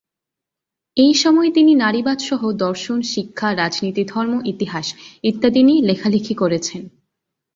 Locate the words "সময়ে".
1.13-1.51